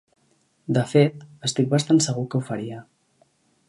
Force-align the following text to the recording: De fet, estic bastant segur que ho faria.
De 0.77 0.85
fet, 0.93 1.21
estic 1.51 1.71
bastant 1.77 2.03
segur 2.09 2.27
que 2.33 2.41
ho 2.41 2.45
faria. 2.53 2.85